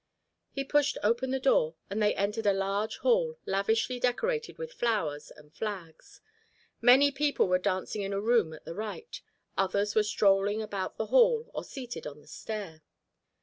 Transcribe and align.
He 0.49 0.63
pushed 0.63 0.97
open 1.03 1.29
the 1.29 1.39
door 1.39 1.75
and 1.87 2.01
they 2.01 2.15
entered 2.15 2.47
a 2.47 2.53
large 2.53 2.97
hall 2.97 3.37
lavishly 3.45 3.99
decorated 3.99 4.57
with 4.57 4.73
flowers 4.73 5.29
and 5.29 5.53
flags. 5.53 6.21
Many 6.81 7.11
people 7.11 7.47
were 7.47 7.59
dancing 7.59 8.01
in 8.01 8.11
a 8.11 8.19
room 8.19 8.51
at 8.51 8.65
the 8.65 8.73
right, 8.73 9.21
others 9.59 9.93
were 9.93 10.01
strolling 10.01 10.59
about 10.59 10.97
the 10.97 11.05
hall 11.13 11.51
or 11.53 11.63
seated 11.63 12.07
on 12.07 12.19
the 12.19 12.27
stair. 12.27 12.81